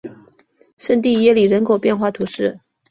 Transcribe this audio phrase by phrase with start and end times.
[0.79, 2.59] 圣蒂耶里人口变化图示